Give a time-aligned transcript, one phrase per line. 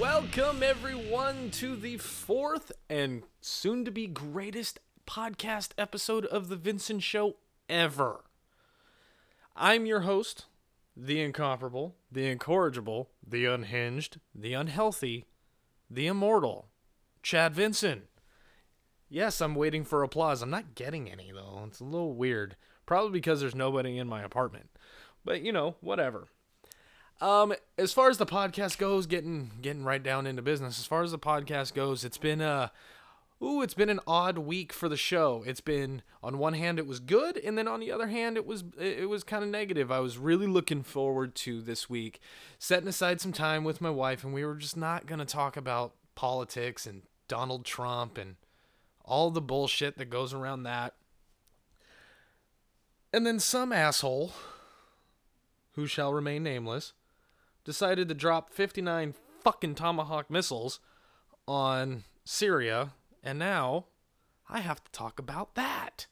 [0.00, 6.98] Welcome, everyone, to the fourth and soon to be greatest podcast episode of The Vinson
[6.98, 7.36] Show
[7.68, 8.24] ever.
[9.54, 10.46] I'm your host,
[10.96, 15.26] the incomparable, the incorrigible, the unhinged, the unhealthy,
[15.90, 16.68] the immortal,
[17.22, 18.04] Chad Vinson.
[19.08, 20.40] Yes, I'm waiting for applause.
[20.42, 21.64] I'm not getting any, though.
[21.66, 22.56] It's a little weird.
[22.86, 24.70] Probably because there's nobody in my apartment.
[25.24, 26.28] But, you know, whatever.
[27.22, 30.80] Um, as far as the podcast goes, getting getting right down into business.
[30.80, 32.70] As far as the podcast goes, it's been uh
[33.40, 35.44] ooh, it's been an odd week for the show.
[35.46, 38.44] It's been on one hand it was good, and then on the other hand it
[38.44, 39.92] was it was kind of negative.
[39.92, 42.18] I was really looking forward to this week,
[42.58, 45.94] setting aside some time with my wife, and we were just not gonna talk about
[46.16, 48.34] politics and Donald Trump and
[49.04, 50.94] all the bullshit that goes around that.
[53.12, 54.32] And then some asshole,
[55.74, 56.94] who shall remain nameless,
[57.64, 60.80] decided to drop 59 fucking Tomahawk missiles
[61.46, 63.86] on Syria, and now
[64.48, 66.06] I have to talk about that.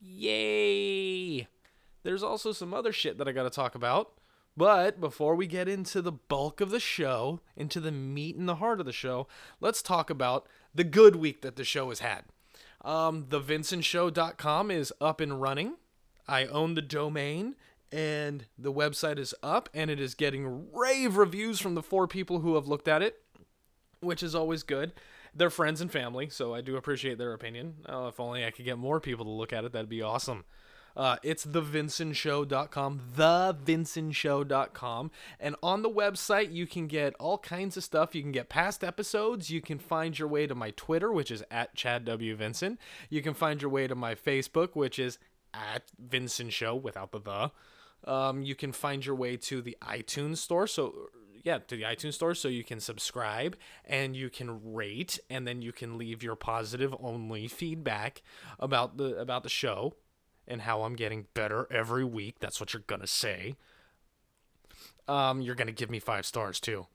[0.00, 1.46] Yay!
[2.02, 4.12] There's also some other shit that I gotta talk about.
[4.56, 8.56] But before we get into the bulk of the show, into the meat and the
[8.56, 9.26] heart of the show,
[9.60, 12.24] let's talk about the good week that the show has had.
[12.82, 15.76] Um, thevinsonshow.com is up and running.
[16.28, 17.56] I own the domain
[17.92, 22.40] and the website is up and it is getting rave reviews from the four people
[22.40, 23.20] who have looked at it,
[24.00, 24.92] which is always good.
[25.34, 27.76] They're friends and family, so I do appreciate their opinion.
[27.88, 30.44] Oh, if only I could get more people to look at it, that'd be awesome.
[30.94, 35.10] Uh, it's thevinsonshow.com, thevinsonshow.com.
[35.40, 38.14] And on the website, you can get all kinds of stuff.
[38.14, 39.50] You can get past episodes.
[39.50, 42.36] You can find your way to my Twitter, which is at Chad W.
[42.36, 42.78] Vinson.
[43.08, 45.18] You can find your way to my Facebook, which is
[45.54, 47.50] at Vinson Show without the the.
[48.04, 50.66] Um, you can find your way to the iTunes store.
[50.66, 51.10] So,
[51.42, 52.34] yeah, to the iTunes store.
[52.34, 56.94] So you can subscribe and you can rate, and then you can leave your positive
[57.00, 58.22] only feedback
[58.58, 59.94] about the about the show
[60.46, 62.38] and how I'm getting better every week.
[62.40, 63.56] That's what you're gonna say.
[65.08, 66.86] Um, you're gonna give me five stars too.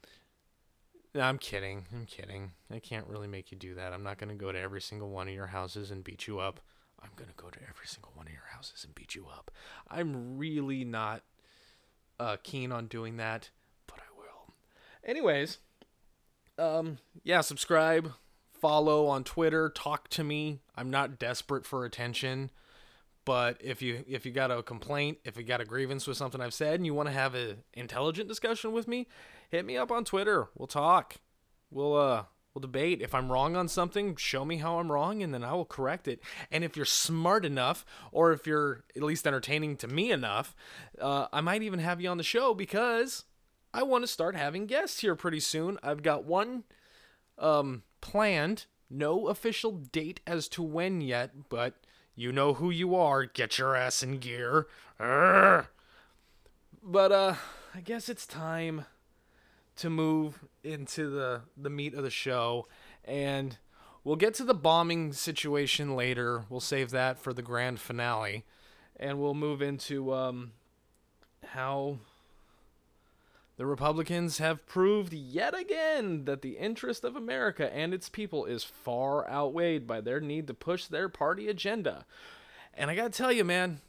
[1.15, 1.85] I'm kidding.
[1.93, 2.51] I'm kidding.
[2.71, 3.93] I can't really make you do that.
[3.93, 6.59] I'm not gonna go to every single one of your houses and beat you up.
[7.01, 9.51] I'm gonna go to every single one of your houses and beat you up.
[9.89, 11.23] I'm really not
[12.19, 13.49] uh, keen on doing that,
[13.85, 14.53] but I will.
[15.03, 15.59] Anyways,
[16.57, 18.13] um, yeah, subscribe,
[18.51, 20.59] follow on Twitter, talk to me.
[20.75, 22.51] I'm not desperate for attention.
[23.25, 26.39] But if you if you got a complaint, if you got a grievance with something
[26.39, 29.05] I've said, and you want to have an intelligent discussion with me,
[29.49, 30.47] hit me up on Twitter.
[30.55, 31.15] We'll talk.
[31.69, 32.23] We'll uh
[32.57, 33.03] we'll debate.
[33.03, 36.07] If I'm wrong on something, show me how I'm wrong, and then I will correct
[36.07, 36.19] it.
[36.51, 40.55] And if you're smart enough, or if you're at least entertaining to me enough,
[40.99, 43.25] uh, I might even have you on the show because
[43.75, 45.77] I want to start having guests here pretty soon.
[45.83, 46.63] I've got one
[47.37, 48.65] um planned.
[48.89, 51.75] No official date as to when yet, but
[52.15, 53.25] you know who you are.
[53.25, 54.65] Get your ass in gear.
[54.97, 55.67] But
[57.11, 57.35] uh
[57.75, 58.85] I guess it's time
[59.77, 62.67] to move into the the meat of the show
[63.05, 63.57] and
[64.03, 66.45] we'll get to the bombing situation later.
[66.49, 68.45] We'll save that for the grand finale
[68.97, 70.51] and we'll move into um
[71.45, 71.97] how
[73.57, 78.63] the Republicans have proved yet again that the interest of America and its people is
[78.63, 82.05] far outweighed by their need to push their party agenda.
[82.75, 83.81] And I gotta tell you, man,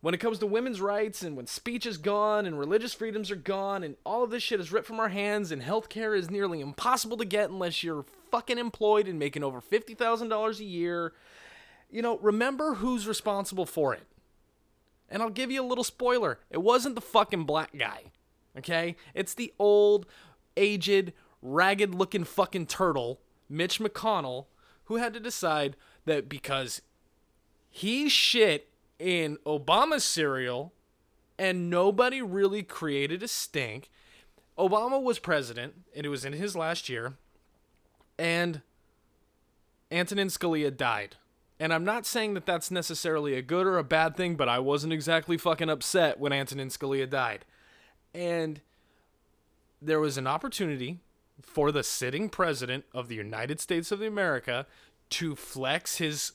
[0.00, 3.36] when it comes to women's rights and when speech is gone and religious freedoms are
[3.36, 6.60] gone and all of this shit is ripped from our hands and healthcare is nearly
[6.60, 11.12] impossible to get unless you're fucking employed and making over $50,000 a year,
[11.90, 14.04] you know, remember who's responsible for it.
[15.10, 18.04] And I'll give you a little spoiler it wasn't the fucking black guy.
[18.56, 18.96] Okay?
[19.14, 20.06] It's the old,
[20.56, 24.46] aged, ragged looking fucking turtle, Mitch McConnell,
[24.84, 26.82] who had to decide that because
[27.68, 28.67] he shit
[28.98, 30.72] in Obama's cereal
[31.38, 33.90] and nobody really created a stink.
[34.58, 37.14] Obama was president, and it was in his last year,
[38.18, 38.60] and
[39.92, 41.16] Antonin Scalia died.
[41.60, 44.58] And I'm not saying that that's necessarily a good or a bad thing, but I
[44.58, 47.44] wasn't exactly fucking upset when Antonin Scalia died.
[48.14, 48.60] And
[49.80, 50.98] there was an opportunity
[51.40, 54.66] for the sitting president of the United States of America
[55.10, 56.32] to flex his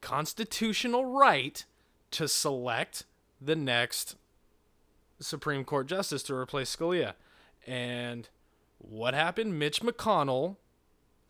[0.00, 1.64] constitutional right
[2.12, 3.04] to select
[3.40, 4.16] the next
[5.20, 7.14] Supreme Court justice to replace Scalia.
[7.66, 8.28] And
[8.78, 9.58] what happened?
[9.58, 10.56] Mitch McConnell,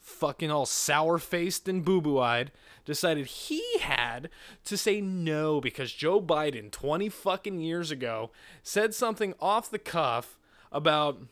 [0.00, 2.52] fucking all sour faced and boo boo eyed,
[2.84, 4.28] decided he had
[4.64, 8.30] to say no because Joe Biden, 20 fucking years ago,
[8.62, 10.38] said something off the cuff
[10.72, 11.22] about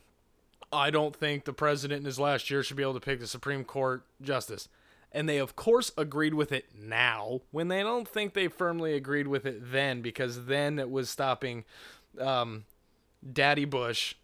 [0.72, 3.26] I don't think the president in his last year should be able to pick the
[3.26, 4.68] Supreme Court justice.
[5.14, 9.28] And they, of course, agreed with it now when they don't think they firmly agreed
[9.28, 11.64] with it then because then it was stopping
[12.20, 12.64] um,
[13.32, 14.16] Daddy Bush.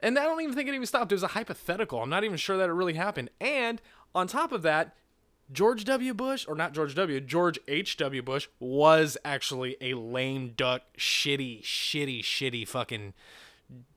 [0.00, 1.12] And I don't even think it even stopped.
[1.12, 2.02] It was a hypothetical.
[2.02, 3.30] I'm not even sure that it really happened.
[3.40, 3.80] And
[4.14, 4.94] on top of that,
[5.50, 6.12] George W.
[6.14, 8.22] Bush, or not George W., George H.W.
[8.22, 13.14] Bush was actually a lame duck, shitty, shitty, shitty fucking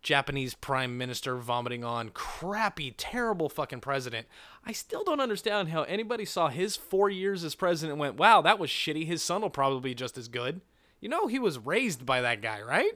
[0.02, 4.28] Japanese prime minister vomiting on crappy, terrible fucking president.
[4.66, 8.42] I still don't understand how anybody saw his four years as president and went, wow,
[8.42, 9.06] that was shitty.
[9.06, 10.62] His son will probably be just as good.
[11.00, 12.94] You know, he was raised by that guy, right?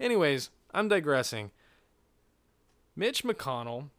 [0.00, 1.50] Anyways, I'm digressing.
[2.94, 3.90] Mitch McConnell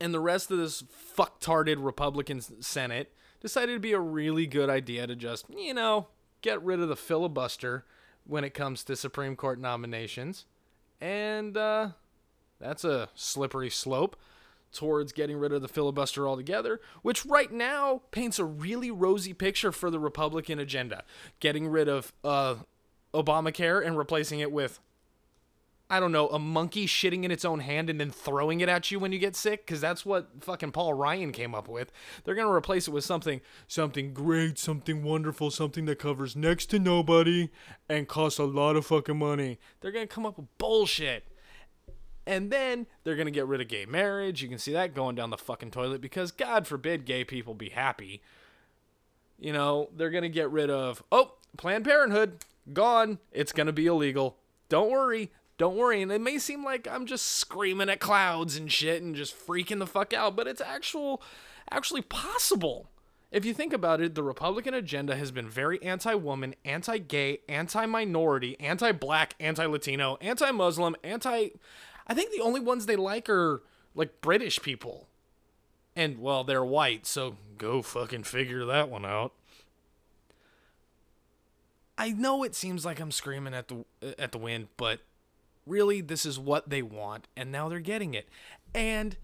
[0.00, 5.06] and the rest of this fucktarded Republican Senate decided it'd be a really good idea
[5.06, 6.08] to just, you know,
[6.42, 7.84] get rid of the filibuster
[8.26, 10.46] when it comes to Supreme Court nominations
[11.00, 11.90] and uh,
[12.60, 14.16] that's a slippery slope
[14.72, 19.72] towards getting rid of the filibuster altogether, which right now paints a really rosy picture
[19.72, 21.04] for the Republican agenda.
[21.40, 22.56] Getting rid of uh,
[23.14, 24.80] Obamacare and replacing it with,
[25.94, 28.90] I don't know, a monkey shitting in its own hand and then throwing it at
[28.90, 31.92] you when you get sick, because that's what fucking Paul Ryan came up with.
[32.24, 36.80] They're gonna replace it with something, something great, something wonderful, something that covers next to
[36.80, 37.50] nobody
[37.88, 39.60] and costs a lot of fucking money.
[39.80, 41.28] They're gonna come up with bullshit.
[42.26, 44.42] And then they're to get rid of gay marriage.
[44.42, 47.68] You can see that going down the fucking toilet because God forbid gay people be
[47.68, 48.20] happy.
[49.38, 53.20] You know, they're to get rid of, oh, Planned Parenthood, gone.
[53.30, 54.38] It's to be illegal.
[54.68, 55.30] Don't worry.
[55.56, 56.02] Don't worry.
[56.02, 59.78] And it may seem like I'm just screaming at clouds and shit and just freaking
[59.78, 61.22] the fuck out, but it's actual
[61.70, 62.88] actually possible.
[63.30, 67.38] If you think about it, the Republican agenda has been very anti woman, anti gay,
[67.48, 71.48] anti minority, anti black, anti Latino, anti Muslim, anti.
[72.06, 73.62] I think the only ones they like are
[73.94, 75.08] like British people.
[75.96, 79.32] And, well, they're white, so go fucking figure that one out.
[81.96, 83.84] I know it seems like I'm screaming at the
[84.18, 85.00] at the wind, but
[85.66, 88.28] really this is what they want and now they're getting it.
[88.74, 89.16] And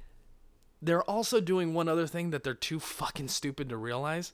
[0.83, 4.33] they're also doing one other thing that they're too fucking stupid to realize.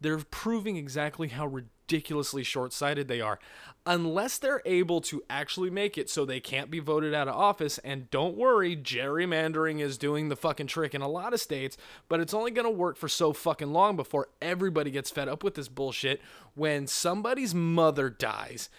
[0.00, 3.38] They're proving exactly how ridiculously short sighted they are.
[3.84, 7.78] Unless they're able to actually make it so they can't be voted out of office,
[7.78, 11.76] and don't worry, gerrymandering is doing the fucking trick in a lot of states,
[12.08, 15.54] but it's only gonna work for so fucking long before everybody gets fed up with
[15.54, 16.20] this bullshit.
[16.54, 18.70] When somebody's mother dies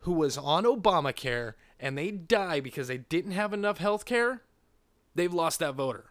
[0.00, 4.42] who was on Obamacare and they die because they didn't have enough health care,
[5.14, 6.06] they've lost that voter.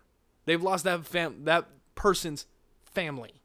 [0.45, 2.45] They've lost that fam- that person's
[2.83, 3.41] family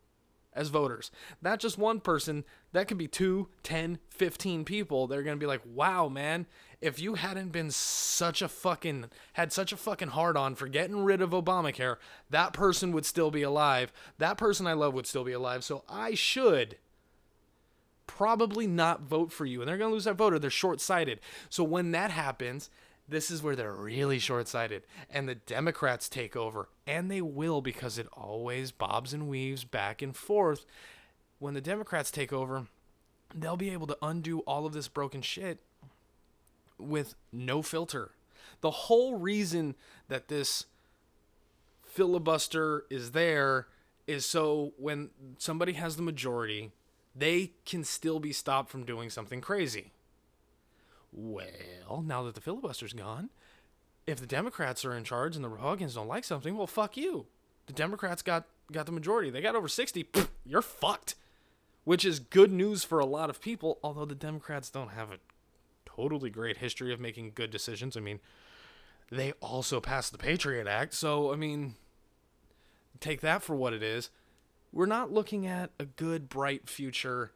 [0.53, 1.11] as voters.
[1.41, 5.07] Not just one person, that could be 2, 10, 15 people.
[5.07, 6.47] They're going to be like, "Wow, man,
[6.81, 11.05] if you hadn't been such a fucking had such a fucking hard on for getting
[11.05, 11.97] rid of Obamacare,
[12.31, 13.93] that person would still be alive.
[14.19, 15.63] That person I love would still be alive.
[15.65, 16.77] So I should
[18.11, 19.61] probably not vote for you.
[19.61, 20.39] And they're going to lose that voter.
[20.39, 21.21] They're short-sighted.
[21.49, 22.69] So when that happens,
[23.09, 24.83] this is where they're really short sighted.
[25.09, 26.69] And the Democrats take over.
[26.87, 30.67] And they will because it always bobs and weaves back and forth.
[31.39, 32.67] When the Democrats take over,
[33.35, 35.61] they'll be able to undo all of this broken shit
[36.79, 38.11] with no filter.
[38.61, 39.77] The whole reason
[40.09, 40.67] that this
[41.85, 43.69] filibuster is there
[44.07, 46.73] is so when somebody has the majority,
[47.15, 49.93] they can still be stopped from doing something crazy.
[51.13, 53.31] Well, now that the filibuster's gone,
[54.07, 57.27] if the Democrats are in charge and the Republicans don't like something, well, fuck you.
[57.67, 59.31] The Democrats got got the majority.
[59.31, 60.05] They got over 60.
[60.05, 61.15] Pfft, you're fucked.
[61.85, 65.19] Which is good news for a lot of people, although the Democrats don't have a
[65.87, 67.97] totally great history of making good decisions.
[67.97, 68.21] I mean,
[69.11, 71.75] they also passed the Patriot Act, so I mean,
[73.01, 74.11] take that for what it is.
[74.73, 77.33] We're not looking at a good bright future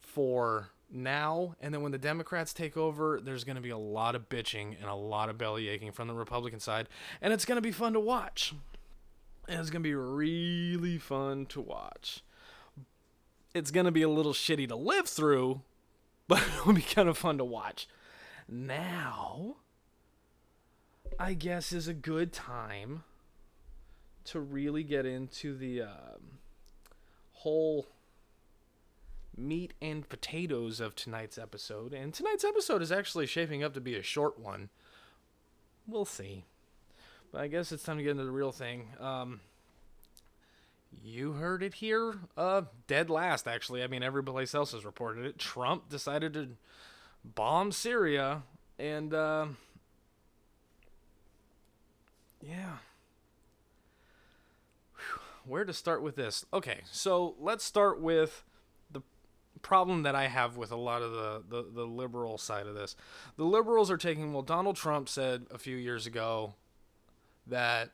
[0.00, 4.14] for now and then when the Democrats take over, there's going to be a lot
[4.14, 6.88] of bitching and a lot of belly aching from the Republican side,
[7.20, 8.54] and it's going to be fun to watch.
[9.48, 12.22] And it's going to be really fun to watch.
[13.54, 15.62] It's going to be a little shitty to live through,
[16.28, 17.88] but it'll be kind of fun to watch.
[18.46, 19.56] Now,
[21.18, 23.04] I guess is a good time
[24.24, 26.18] to really get into the uh,
[27.38, 27.86] whole
[29.36, 31.92] meat and potatoes of tonight's episode.
[31.92, 34.68] And tonight's episode is actually shaping up to be a short one.
[35.86, 36.44] We'll see.
[37.30, 38.88] But I guess it's time to get into the real thing.
[39.00, 39.40] Um,
[41.02, 42.14] you heard it here.
[42.36, 43.82] Uh, dead last, actually.
[43.82, 45.38] I mean, everybody else has reported it.
[45.38, 46.48] Trump decided to
[47.24, 48.42] bomb Syria,
[48.78, 49.46] and uh,
[52.40, 52.78] yeah.
[55.48, 56.44] Where to start with this?
[56.52, 58.44] Okay, so let's start with
[58.90, 59.00] the
[59.62, 62.94] problem that I have with a lot of the, the, the liberal side of this.
[63.36, 66.54] The liberals are taking, well, Donald Trump said a few years ago
[67.46, 67.92] that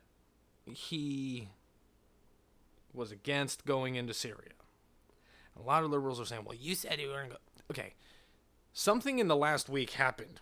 [0.65, 1.49] he
[2.93, 4.51] was against going into Syria.
[5.57, 7.41] A lot of liberals are saying, well, you said you were going to go.
[7.71, 7.95] Okay.
[8.73, 10.41] Something in the last week happened.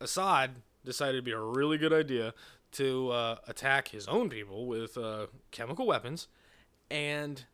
[0.00, 2.32] Assad decided it'd be a really good idea
[2.74, 6.28] to uh, attack his own people with uh, chemical weapons.
[6.90, 7.44] And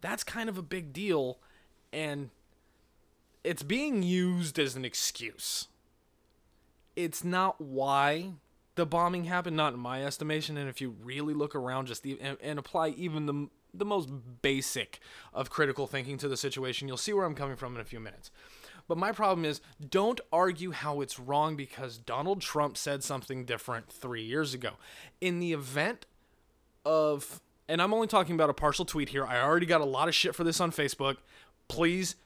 [0.00, 1.38] that's kind of a big deal.
[1.92, 2.30] And
[3.44, 5.68] it's being used as an excuse.
[6.96, 8.32] It's not why
[8.74, 10.56] the bombing happened, not in my estimation.
[10.56, 14.10] And if you really look around, just the, and, and apply even the the most
[14.42, 15.00] basic
[15.32, 18.00] of critical thinking to the situation, you'll see where I'm coming from in a few
[18.00, 18.30] minutes.
[18.92, 23.90] But my problem is don't argue how it's wrong because Donald Trump said something different
[23.90, 24.72] three years ago.
[25.18, 26.04] In the event
[26.84, 30.08] of, and I'm only talking about a partial tweet here, I already got a lot
[30.08, 31.16] of shit for this on Facebook.
[31.68, 32.16] Please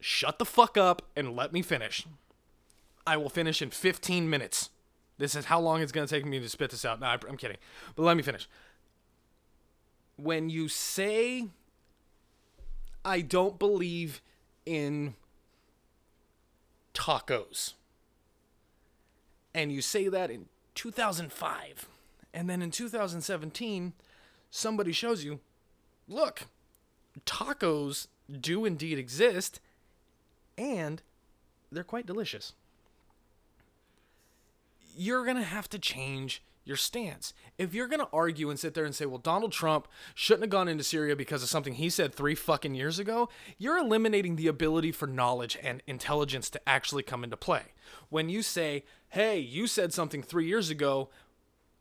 [0.00, 2.06] shut the fuck up and let me finish.
[3.06, 4.70] I will finish in 15 minutes.
[5.18, 6.98] This is how long it's going to take me to spit this out.
[6.98, 7.58] No, I'm kidding.
[7.94, 8.48] But let me finish.
[10.16, 11.48] When you say,
[13.04, 14.22] I don't believe
[14.64, 15.12] in
[16.94, 17.74] tacos,
[19.54, 21.86] and you say that in 2005,
[22.34, 23.92] and then in 2017,
[24.50, 25.40] somebody shows you,
[26.06, 26.42] look,
[27.26, 28.06] tacos
[28.40, 29.60] do indeed exist,
[30.56, 31.02] and
[31.72, 32.52] they're quite delicious.
[34.96, 37.32] You're going to have to change your stance.
[37.56, 40.50] If you're going to argue and sit there and say, well, Donald Trump shouldn't have
[40.50, 44.46] gone into Syria because of something he said three fucking years ago, you're eliminating the
[44.46, 47.62] ability for knowledge and intelligence to actually come into play.
[48.10, 51.08] When you say, hey, you said something three years ago,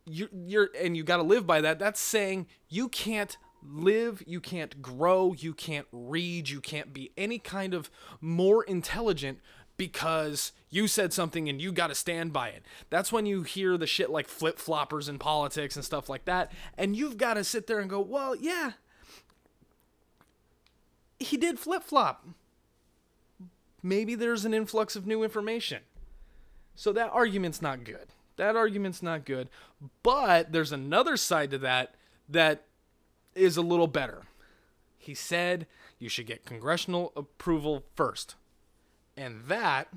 [0.05, 4.39] you, you're, and you got to live by that, that's saying you can't live, you
[4.39, 7.91] can't grow, you can't read, you can't be any kind of
[8.21, 9.39] more intelligent
[9.77, 12.63] because you said something and you got to stand by it.
[12.89, 16.51] That's when you hear the shit like flip floppers in politics and stuff like that.
[16.77, 18.71] And you've got to sit there and go, well, yeah,
[21.19, 22.27] he did flip flop.
[23.81, 25.81] Maybe there's an influx of new information.
[26.75, 28.07] So that argument's not good.
[28.35, 29.49] That argument's not good.
[30.03, 31.95] But there's another side to that
[32.27, 32.63] that
[33.35, 34.23] is a little better.
[34.97, 35.67] He said
[35.99, 38.35] you should get congressional approval first.
[39.17, 39.87] And that,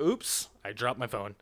[0.00, 1.34] oops, I dropped my phone.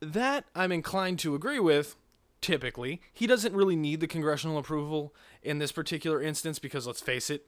[0.00, 1.96] That I'm inclined to agree with,
[2.40, 3.00] typically.
[3.12, 7.46] He doesn't really need the congressional approval in this particular instance because let's face it,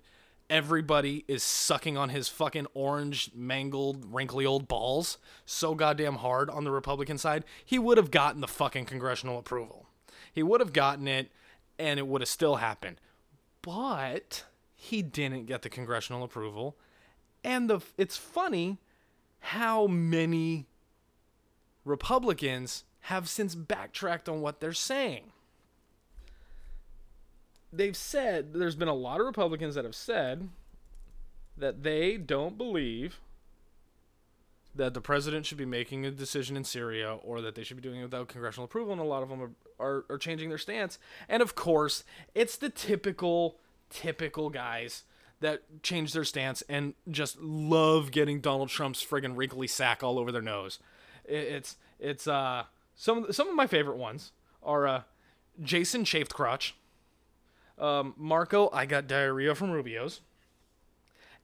[0.49, 6.65] everybody is sucking on his fucking orange, mangled, wrinkly old balls so goddamn hard on
[6.65, 7.45] the Republican side.
[7.65, 9.87] He would have gotten the fucking congressional approval.
[10.33, 11.31] He would have gotten it
[11.79, 13.01] and it would have still happened.
[13.63, 16.77] But he didn't get the congressional approval
[17.45, 18.79] and the it's funny
[19.41, 20.67] how many
[21.85, 25.33] Republicans have since backtracked on what they're saying.
[27.73, 30.49] They've said there's been a lot of Republicans that have said
[31.57, 33.21] that they don't believe
[34.75, 37.83] that the president should be making a decision in Syria or that they should be
[37.83, 39.51] doing it without congressional approval, and a lot of them are,
[39.85, 40.99] are, are changing their stance.
[41.29, 42.05] And of course,
[42.35, 43.57] it's the typical,
[43.89, 45.03] typical guys
[45.41, 50.31] that change their stance and just love getting Donald Trump's friggin' wrinkly sack all over
[50.31, 50.79] their nose.
[51.25, 54.33] It's it's uh some some of my favorite ones
[54.63, 55.03] are uh
[55.63, 56.75] Jason Chafed Crotch,
[57.79, 60.21] um, Marco I got diarrhea from Rubio's,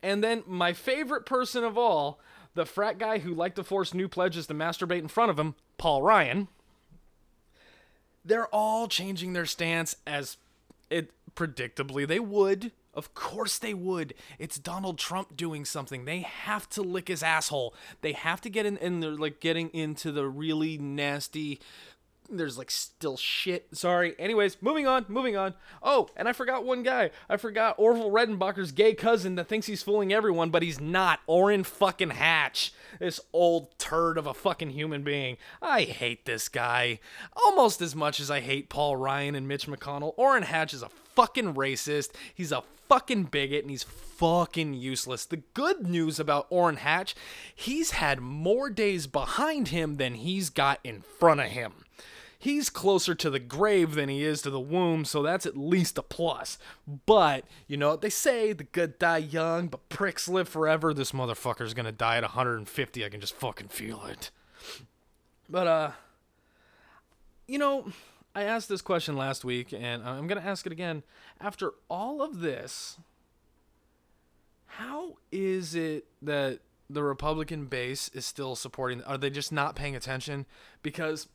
[0.03, 2.21] and then my favorite person of all,
[2.55, 5.55] the frat guy who liked to force new pledges to masturbate in front of him,
[5.79, 6.49] Paul Ryan.
[8.25, 10.37] They're all changing their stance as
[10.91, 14.15] it predictably they would of course they would.
[14.39, 16.05] It's Donald Trump doing something.
[16.05, 17.75] They have to lick his asshole.
[18.01, 21.61] They have to get in and they're like getting into the really nasty
[22.31, 23.69] there's like still shit.
[23.73, 24.15] Sorry.
[24.19, 25.55] Anyways, moving on, moving on.
[25.83, 27.11] Oh, and I forgot one guy.
[27.29, 31.21] I forgot Orville Redenbacher's gay cousin that thinks he's fooling everyone, but he's not.
[31.27, 32.73] Orrin fucking Hatch.
[32.99, 35.37] This old turd of a fucking human being.
[35.63, 37.01] I hate this guy.
[37.37, 40.15] Almost as much as I hate Paul Ryan and Mitch McConnell.
[40.17, 42.11] Orrin Hatch is a fucking racist.
[42.35, 45.25] He's a fucking bigot and he's fucking useless.
[45.27, 47.15] The good news about Orrin Hatch,
[47.55, 51.73] he's had more days behind him than he's got in front of him.
[52.39, 55.99] He's closer to the grave than he is to the womb, so that's at least
[55.99, 56.59] a plus.
[57.07, 60.93] But, you know what they say, the good die young, but pricks live forever.
[60.93, 63.05] This motherfucker's gonna die at 150.
[63.05, 64.31] I can just fucking feel it.
[65.49, 65.91] But, uh,
[67.49, 67.91] you know,
[68.37, 71.05] I asked this question last week, and I'm going to ask it again.
[71.41, 72.99] After all of this,
[74.67, 76.59] how is it that
[76.91, 79.03] the Republican base is still supporting?
[79.05, 80.45] Are they just not paying attention?
[80.83, 81.29] Because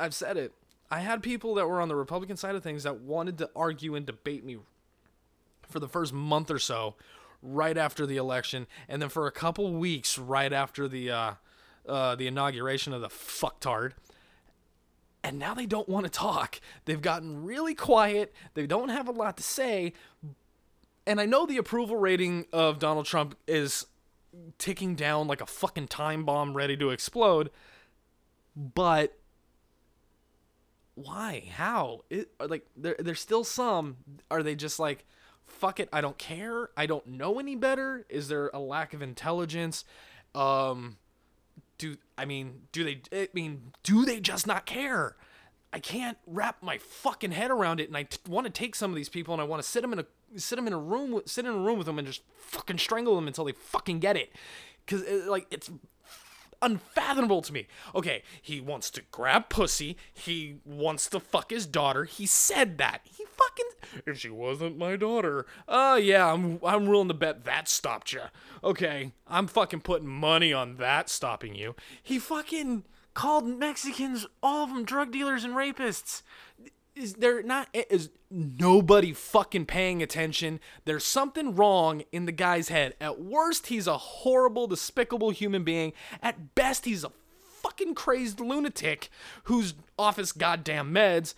[0.00, 0.52] I've said it.
[0.90, 3.94] I had people that were on the Republican side of things that wanted to argue
[3.94, 4.58] and debate me
[5.62, 6.96] for the first month or so,
[7.40, 11.32] right after the election, and then for a couple weeks right after the uh,
[11.88, 13.92] uh, the inauguration of the fucktard.
[15.22, 16.60] And now they don't want to talk.
[16.86, 18.34] They've gotten really quiet.
[18.54, 19.92] They don't have a lot to say.
[21.06, 23.86] And I know the approval rating of Donald Trump is
[24.58, 27.50] ticking down like a fucking time bomb ready to explode.
[28.56, 29.16] But
[30.94, 31.50] why?
[31.54, 32.02] How?
[32.10, 33.96] It, like there there's still some
[34.30, 35.06] are they just like
[35.46, 36.70] fuck it, I don't care.
[36.76, 38.06] I don't know any better.
[38.08, 39.84] Is there a lack of intelligence?
[40.34, 40.96] Um
[41.80, 45.16] do I mean, do they I mean, do they just not care?
[45.72, 48.90] I can't wrap my fucking head around it and I t- want to take some
[48.90, 50.04] of these people and I want to sit them in a
[50.36, 53.14] sit them in a room sit in a room with them and just fucking strangle
[53.16, 54.30] them until they fucking get it.
[54.86, 55.70] Cuz it, uh, like it's
[56.62, 57.66] unfathomable to me.
[57.94, 59.96] Okay, he wants to grab pussy.
[60.12, 62.04] He wants to fuck his daughter.
[62.04, 63.00] He said that.
[63.04, 64.02] He fucking.
[64.06, 68.22] If she wasn't my daughter, uh, yeah, I'm I'm willing to bet that stopped you.
[68.62, 71.74] Okay, I'm fucking putting money on that stopping you.
[72.02, 76.22] He fucking called Mexicans all of them drug dealers and rapists
[76.94, 82.68] is there not eh, is nobody fucking paying attention there's something wrong in the guy's
[82.68, 85.92] head at worst he's a horrible despicable human being
[86.22, 89.10] at best he's a fucking crazed lunatic
[89.44, 91.34] who's off his goddamn meds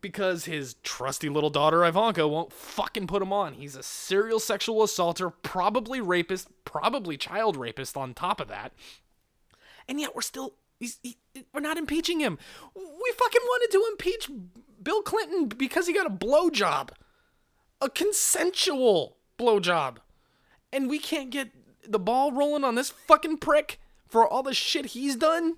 [0.00, 3.54] because his trusty little daughter Ivanka won't fucking put him on.
[3.54, 8.72] He's a serial sexual assaulter, probably rapist, probably child rapist on top of that.
[9.88, 11.16] And yet we're still he,
[11.54, 12.38] we're not impeaching him.
[12.74, 14.30] We fucking wanted to impeach
[14.86, 16.90] Bill Clinton because he got a blowjob,
[17.80, 19.96] a consensual blowjob,
[20.72, 21.50] and we can't get
[21.82, 25.56] the ball rolling on this fucking prick for all the shit he's done.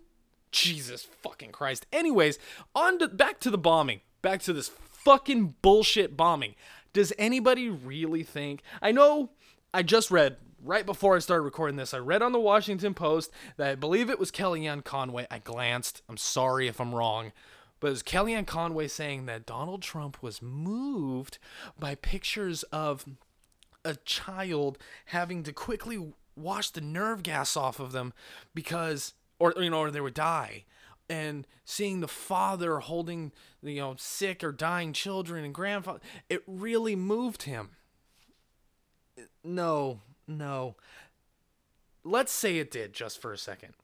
[0.50, 1.84] Jesus fucking Christ.
[1.92, 2.38] Anyways,
[2.74, 4.00] on to back to the bombing.
[4.22, 6.54] Back to this fucking bullshit bombing.
[6.94, 8.62] Does anybody really think?
[8.80, 9.32] I know
[9.74, 13.30] I just read right before I started recording this, I read on the Washington Post
[13.58, 15.26] that I believe it was Kellyanne Conway.
[15.30, 16.00] I glanced.
[16.08, 17.32] I'm sorry if I'm wrong.
[17.80, 21.38] But it was Kellyanne Conway saying that Donald Trump was moved
[21.78, 23.04] by pictures of
[23.84, 28.12] a child having to quickly wash the nerve gas off of them
[28.54, 30.64] because, or, you know, or they would die.
[31.08, 36.96] And seeing the father holding, you know, sick or dying children and grandfather, it really
[36.96, 37.70] moved him.
[39.42, 40.76] No, no.
[42.04, 43.74] Let's say it did just for a second.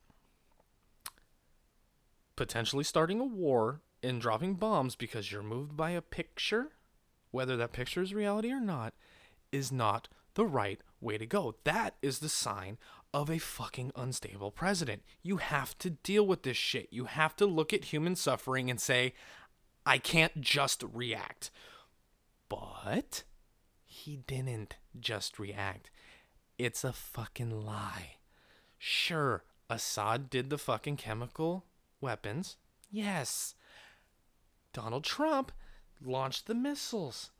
[2.36, 6.68] Potentially starting a war and dropping bombs because you're moved by a picture,
[7.30, 8.94] whether that picture is reality or not,
[9.52, 11.54] is not the right way to go.
[11.64, 12.78] That is the sign
[13.12, 15.02] of a fucking unstable president.
[15.22, 16.88] You have to deal with this shit.
[16.90, 19.14] You have to look at human suffering and say,
[19.86, 21.50] I can't just react.
[22.48, 23.22] But
[23.84, 25.90] he didn't just react.
[26.58, 28.16] It's a fucking lie.
[28.78, 31.64] Sure, Assad did the fucking chemical
[32.04, 32.56] weapons.
[32.90, 33.54] Yes.
[34.72, 35.50] Donald Trump
[36.04, 37.30] launched the missiles.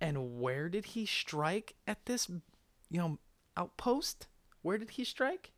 [0.00, 3.18] And where did he strike at this, you know,
[3.56, 4.26] outpost?
[4.62, 5.52] Where did he strike?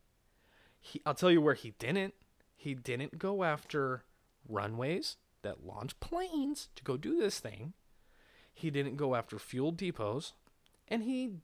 [0.78, 2.14] He, I'll tell you where he didn't.
[2.54, 4.04] He didn't go after
[4.48, 7.72] runways that launch planes to go do this thing.
[8.52, 10.34] He didn't go after fuel depots.
[10.88, 11.36] And he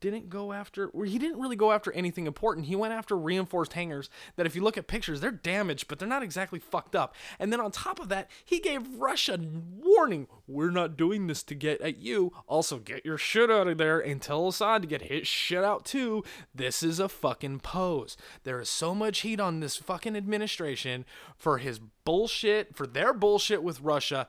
[0.00, 2.66] didn't go after he didn't really go after anything important.
[2.66, 6.08] He went after reinforced hangars that if you look at pictures, they're damaged, but they're
[6.08, 7.14] not exactly fucked up.
[7.38, 11.54] And then on top of that, he gave Russia warning, we're not doing this to
[11.54, 12.32] get at you.
[12.46, 15.84] Also get your shit out of there and tell Assad to get his shit out
[15.84, 16.24] too.
[16.54, 18.16] This is a fucking pose.
[18.44, 21.04] There is so much heat on this fucking administration
[21.36, 24.28] for his bullshit, for their bullshit with Russia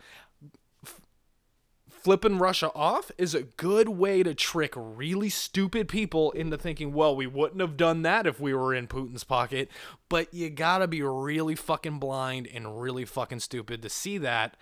[2.07, 7.13] flipping Russia off is a good way to trick really stupid people into thinking, well,
[7.13, 9.69] we wouldn't have done that if we were in Putin's pocket.
[10.07, 14.55] But you gotta be really fucking blind and really fucking stupid to see that,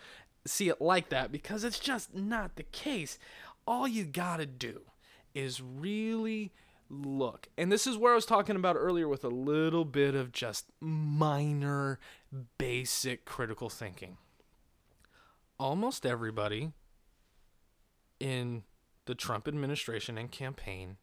[0.48, 3.20] see it like that, because it's just not the case.
[3.68, 4.82] All you gotta do
[5.36, 6.52] is really
[6.90, 7.48] look.
[7.60, 10.72] And this is where I was talking about earlier with a little bit of just
[10.82, 12.00] minor,
[12.58, 14.18] basic critical thinking.
[15.60, 16.72] Almost everybody
[18.26, 18.64] in
[19.06, 20.98] the Trump administration and campaign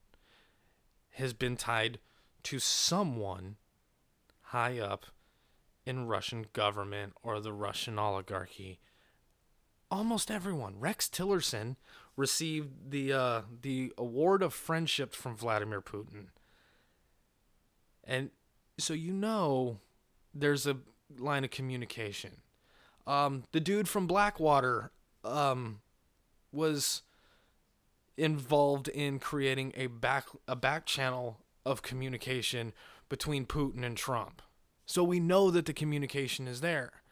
[1.11, 2.01] has been tied
[2.43, 3.55] to someone
[4.47, 5.07] high up
[5.87, 8.81] in Russian government or the Russian oligarchy.
[9.89, 10.81] Almost everyone.
[10.81, 11.77] Rex Tillerson
[12.17, 16.27] received the uh, the award of friendship from Vladimir Putin.
[18.03, 18.31] And
[18.79, 19.79] so you know
[20.35, 20.79] there's a
[21.17, 22.39] line of communication.
[23.07, 24.91] Um, the dude from Blackwater
[25.23, 25.83] um,
[26.51, 27.03] was
[28.17, 32.73] involved in creating a back a back channel of communication
[33.09, 34.43] between Putin and Trump.
[34.87, 37.03] So we know that the communication is there.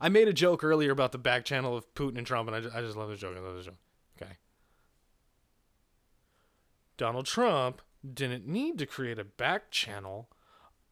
[0.00, 2.60] I made a joke earlier about the back channel of Putin and Trump, and I
[2.60, 3.36] just, I just love the joke.
[3.36, 3.78] I love the joke.
[4.20, 4.32] Okay.
[6.96, 7.82] Donald Trump
[8.14, 10.28] didn't need to create a back channel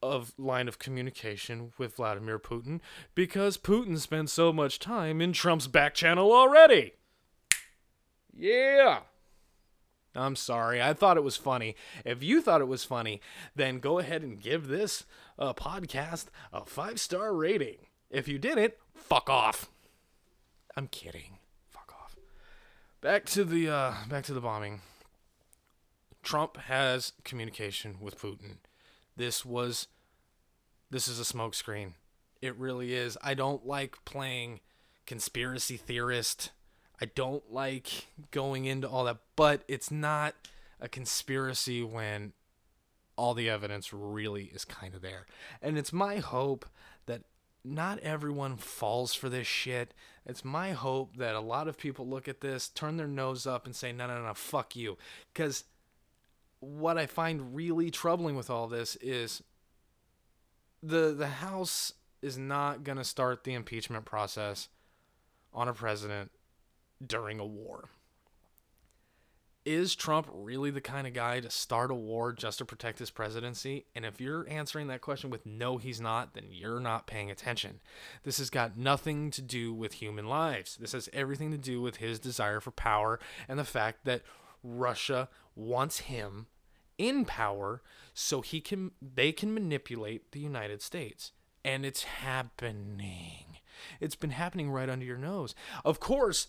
[0.01, 2.79] of line of communication with Vladimir Putin
[3.15, 6.93] because Putin spent so much time in Trump's back channel already.
[8.35, 9.01] Yeah.
[10.15, 10.81] I'm sorry.
[10.81, 11.75] I thought it was funny.
[12.03, 13.21] If you thought it was funny,
[13.55, 15.05] then go ahead and give this
[15.37, 17.87] uh, podcast a five star rating.
[18.09, 19.69] If you didn't, fuck off.
[20.77, 21.39] I'm kidding.
[21.69, 22.15] Fuck off.
[23.01, 24.81] Back to the uh, back to the bombing.
[26.23, 28.57] Trump has communication with Putin.
[29.15, 29.87] This was
[30.89, 31.93] this is a smokescreen.
[32.41, 33.17] It really is.
[33.23, 34.59] I don't like playing
[35.05, 36.51] conspiracy theorist.
[37.01, 40.35] I don't like going into all that, but it's not
[40.79, 42.33] a conspiracy when
[43.17, 45.25] all the evidence really is kind of there.
[45.61, 46.65] And it's my hope
[47.05, 47.21] that
[47.63, 49.93] not everyone falls for this shit.
[50.25, 53.65] It's my hope that a lot of people look at this, turn their nose up,
[53.65, 54.97] and say, no, no, no, fuck you.
[55.33, 55.63] Because
[56.59, 59.43] what I find really troubling with all this is
[60.81, 64.67] the the House is not going to start the impeachment process
[65.53, 66.31] on a president
[67.07, 67.89] during a war.
[69.65, 73.09] Is Trump really the kind of guy to start a war just to protect his
[73.09, 73.87] presidency?
[73.95, 77.79] And if you're answering that question with no, he's not, then you're not paying attention.
[78.23, 80.77] This has got nothing to do with human lives.
[80.77, 84.21] This has everything to do with his desire for power and the fact that
[84.63, 86.45] Russia wants him
[86.99, 87.81] in power
[88.13, 91.31] so he can they can manipulate the United States.
[91.63, 93.57] And it's happening.
[93.99, 95.55] It's been happening right under your nose.
[95.83, 96.47] Of course,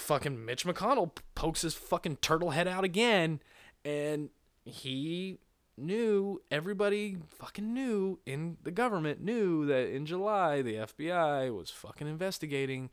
[0.00, 3.40] fucking Mitch McConnell pokes his fucking turtle head out again
[3.84, 4.30] and
[4.64, 5.38] he
[5.76, 12.06] knew everybody fucking knew in the government knew that in July the FBI was fucking
[12.06, 12.90] investigating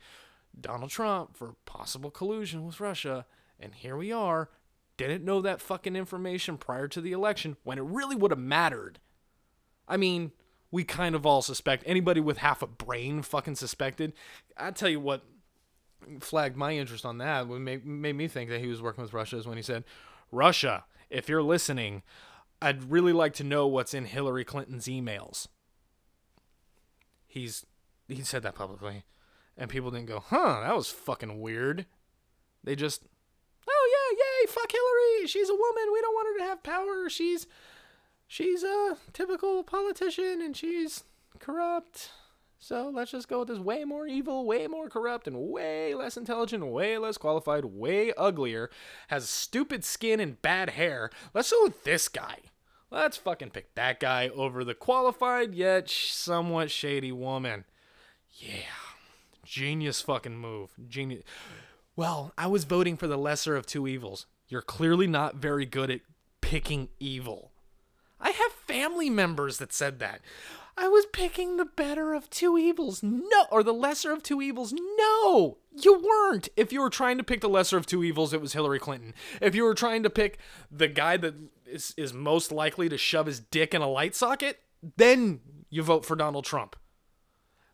[0.58, 3.26] Donald Trump for possible collusion with Russia
[3.58, 4.50] and here we are
[4.96, 9.00] didn't know that fucking information prior to the election when it really would have mattered.
[9.88, 10.32] I mean,
[10.70, 14.12] we kind of all suspect anybody with half a brain fucking suspected.
[14.56, 15.24] I tell you what
[16.20, 19.12] flagged my interest on that, what made, made me think that he was working with
[19.12, 19.84] Russia is when he said,
[20.30, 22.02] Russia, if you're listening,
[22.60, 25.48] I'd really like to know what's in Hillary Clinton's emails.
[27.26, 27.66] He's
[28.08, 29.04] he said that publicly.
[29.56, 31.86] And people didn't go, huh, that was fucking weird.
[32.62, 33.02] They just
[33.68, 35.26] "Oh yeah, yay, fuck Hillary.
[35.26, 35.92] She's a woman.
[35.92, 37.08] We don't want her to have power.
[37.08, 37.46] She's
[38.26, 41.04] she's a typical politician and she's
[41.38, 42.10] corrupt.
[42.66, 46.16] So let's just go with this way more evil, way more corrupt, and way less
[46.16, 48.70] intelligent, way less qualified, way uglier,
[49.08, 51.10] has stupid skin and bad hair.
[51.34, 52.38] Let's go with this guy.
[52.90, 57.66] Let's fucking pick that guy over the qualified yet somewhat shady woman.
[58.32, 58.62] Yeah.
[59.44, 60.70] Genius fucking move.
[60.88, 61.22] Genius.
[61.96, 64.24] Well, I was voting for the lesser of two evils.
[64.48, 66.00] You're clearly not very good at
[66.40, 67.52] picking evil.
[68.18, 70.22] I have family members that said that.
[70.76, 73.02] I was picking the better of two evils.
[73.02, 74.72] No, or the lesser of two evils.
[74.72, 76.48] No, you weren't.
[76.56, 79.14] If you were trying to pick the lesser of two evils, it was Hillary Clinton.
[79.40, 80.38] If you were trying to pick
[80.70, 81.34] the guy that
[81.66, 84.58] is, is most likely to shove his dick in a light socket,
[84.96, 86.76] then you vote for Donald Trump.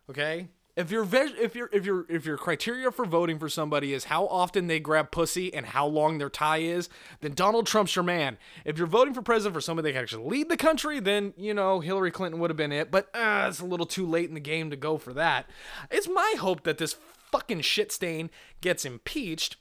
[0.09, 0.49] Okay?
[0.75, 4.25] If your if your if your if your criteria for voting for somebody is how
[4.27, 8.37] often they grab pussy and how long their tie is, then Donald Trump's your man.
[8.63, 11.53] If you're voting for president for somebody that can actually lead the country, then you
[11.53, 12.89] know Hillary Clinton would have been it.
[12.91, 15.49] But uh, it's a little too late in the game to go for that.
[15.89, 16.95] It's my hope that this
[17.31, 18.29] fucking shit stain
[18.61, 19.57] gets impeached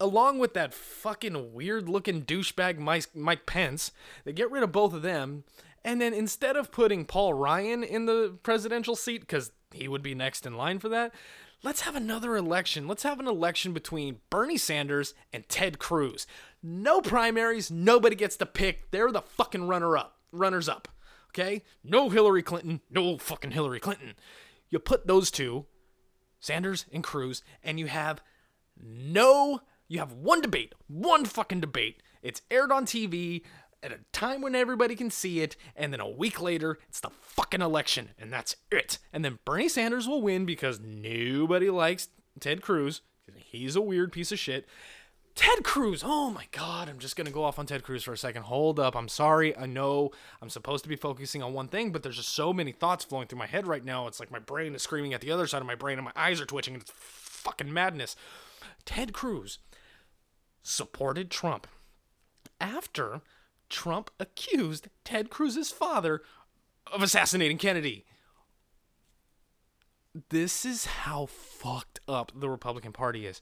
[0.00, 3.90] along with that fucking weird looking douchebag Mike, Mike Pence.
[4.24, 5.44] They get rid of both of them.
[5.84, 10.14] And then instead of putting Paul Ryan in the presidential seat, because he would be
[10.14, 11.12] next in line for that.
[11.62, 12.86] Let's have another election.
[12.86, 16.26] Let's have an election between Bernie Sanders and Ted Cruz.
[16.62, 18.90] No primaries, nobody gets to pick.
[18.90, 20.88] They're the fucking runner up, runners up.
[21.30, 21.62] Okay?
[21.82, 24.14] No Hillary Clinton, no fucking Hillary Clinton.
[24.70, 25.66] You put those two,
[26.38, 28.22] Sanders and Cruz, and you have
[28.80, 32.02] no you have one debate, one fucking debate.
[32.22, 33.42] It's aired on TV
[33.82, 37.10] at a time when everybody can see it, and then a week later, it's the
[37.20, 38.98] fucking election, and that's it.
[39.12, 42.08] And then Bernie Sanders will win because nobody likes
[42.40, 43.02] Ted Cruz.
[43.36, 44.66] He's a weird piece of shit.
[45.34, 46.02] Ted Cruz.
[46.04, 46.88] Oh my God.
[46.88, 48.42] I'm just going to go off on Ted Cruz for a second.
[48.42, 48.96] Hold up.
[48.96, 49.56] I'm sorry.
[49.56, 50.10] I know
[50.42, 53.28] I'm supposed to be focusing on one thing, but there's just so many thoughts flowing
[53.28, 54.08] through my head right now.
[54.08, 56.12] It's like my brain is screaming at the other side of my brain and my
[56.16, 56.74] eyes are twitching.
[56.74, 58.16] It's fucking madness.
[58.84, 59.58] Ted Cruz
[60.64, 61.68] supported Trump
[62.60, 63.20] after
[63.68, 66.22] Trump accused Ted Cruz's father
[66.92, 68.04] of assassinating Kennedy.
[70.30, 73.40] This is how fucked up the Republican Party is.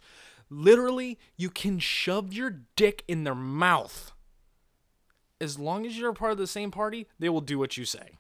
[0.50, 4.12] Literally, you can shove your dick in their mouth.
[5.40, 7.84] As long as you're a part of the same party, they will do what you
[7.84, 8.18] say.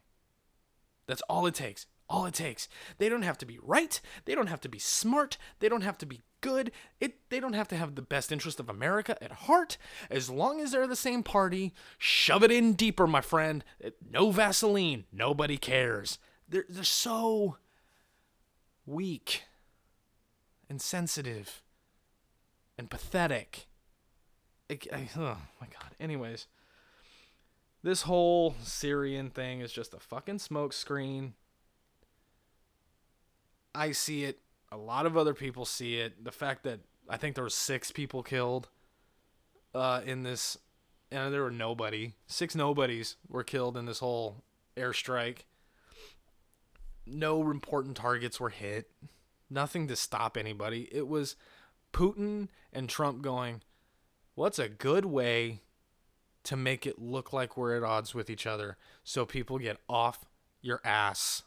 [1.06, 1.86] That's all it takes.
[2.08, 2.68] All it takes.
[2.98, 4.00] They don't have to be right.
[4.24, 5.38] They don't have to be smart.
[5.60, 6.70] They don't have to be good.
[7.00, 9.76] It they don't have to have the best interest of America at heart.
[10.08, 13.64] As long as they're the same party, shove it in deeper, my friend.
[14.08, 15.06] No Vaseline.
[15.12, 16.18] Nobody cares.
[16.48, 17.56] They're they're so
[18.86, 19.42] weak
[20.70, 21.62] and sensitive
[22.78, 23.66] and pathetic.
[24.68, 25.96] It, I, oh my god.
[25.98, 26.46] Anyways,
[27.82, 31.32] this whole Syrian thing is just a fucking smokescreen.
[33.74, 34.38] I see it.
[34.72, 36.24] A lot of other people see it.
[36.24, 38.68] The fact that I think there were six people killed
[39.74, 40.58] uh, in this,
[41.10, 42.14] and there were nobody.
[42.26, 44.42] Six nobodies were killed in this whole
[44.76, 45.40] airstrike.
[47.06, 48.90] No important targets were hit.
[49.48, 50.88] Nothing to stop anybody.
[50.90, 51.36] It was
[51.92, 53.62] Putin and Trump going,
[54.34, 55.62] what's a good way
[56.44, 60.26] to make it look like we're at odds with each other so people get off
[60.60, 61.42] your ass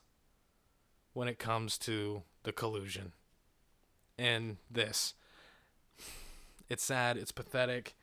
[1.13, 3.13] when it comes to the collusion
[4.17, 5.13] and this.
[6.69, 7.95] It's sad, it's pathetic.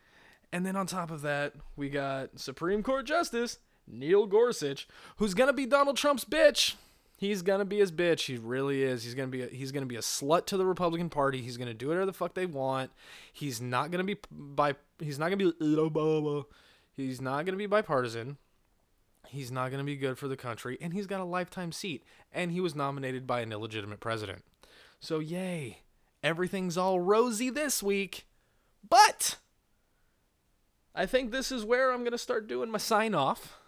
[0.53, 5.49] And then on top of that, we got Supreme Court Justice Neil Gorsuch, who's going
[5.49, 6.75] to be Donald Trump's bitch.
[7.19, 8.27] He's gonna be his bitch.
[8.27, 9.03] He really is.
[9.03, 11.41] He's gonna be a, he's gonna be a slut to the Republican Party.
[11.41, 12.91] He's gonna do whatever the fuck they want.
[13.33, 14.75] He's not gonna be by.
[14.99, 15.53] He's not gonna be.
[16.95, 18.37] He's not gonna be bipartisan.
[19.29, 22.05] He's not gonna be good for the country, and he's got a lifetime seat.
[22.33, 24.45] And he was nominated by an illegitimate president.
[25.01, 25.83] So yay,
[26.23, 28.27] everything's all rosy this week.
[28.89, 29.39] But
[30.95, 33.59] I think this is where I'm gonna start doing my sign off.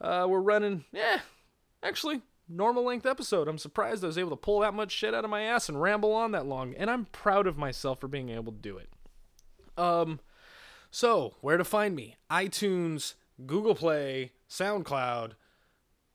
[0.00, 1.20] Uh, we're running, yeah,
[1.84, 3.46] Actually, normal length episode.
[3.46, 5.80] I'm surprised I was able to pull that much shit out of my ass and
[5.80, 8.88] ramble on that long, and I'm proud of myself for being able to do it.
[9.76, 10.20] Um,
[10.90, 12.16] so where to find me?
[12.30, 15.32] iTunes, Google Play, SoundCloud,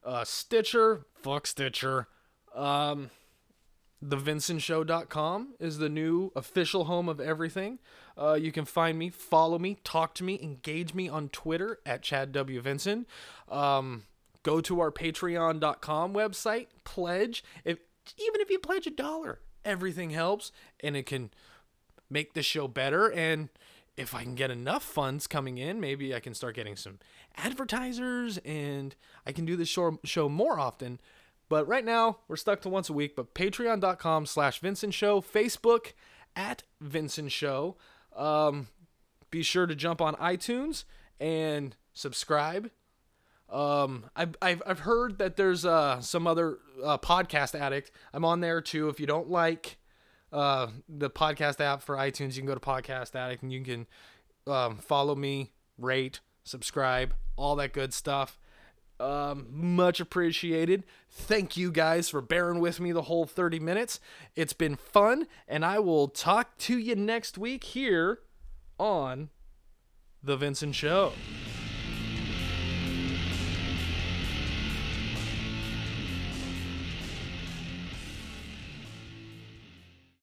[0.03, 2.07] uh, Stitcher, fuck Stitcher,
[2.55, 3.09] um,
[4.03, 7.79] thevinsonshow.com is the new official home of everything.
[8.17, 12.01] Uh, you can find me, follow me, talk to me, engage me on Twitter at
[12.01, 12.61] Chad W.
[12.61, 13.05] Vinson.
[13.49, 14.03] Um,
[14.43, 17.43] go to our patreon.com website, pledge.
[17.65, 17.79] If
[18.17, 21.29] even if you pledge a dollar, everything helps and it can
[22.09, 23.49] make the show better and
[23.99, 26.99] if I can get enough funds coming in, maybe I can start getting some
[27.37, 30.99] advertisers and I can do this show, show more often.
[31.49, 33.15] But right now, we're stuck to once a week.
[33.15, 35.93] But patreon.com slash Vinson Show, Facebook
[36.35, 37.75] at Vinson Show.
[38.15, 38.67] Um,
[39.31, 40.85] be sure to jump on iTunes
[41.19, 42.71] and subscribe
[43.51, 47.91] um, I've, I've, I've heard that there's uh, some other uh, podcast addict.
[48.13, 48.89] I'm on there too.
[48.89, 49.77] If you don't like
[50.31, 53.87] uh, the podcast app for iTunes, you can go to Podcast Addict and you can
[54.47, 58.39] um, follow me, rate, subscribe, all that good stuff.
[58.99, 60.83] Um, much appreciated.
[61.09, 63.99] Thank you guys for bearing with me the whole 30 minutes.
[64.35, 68.19] It's been fun, and I will talk to you next week here
[68.77, 69.29] on
[70.21, 71.13] The Vinson Show.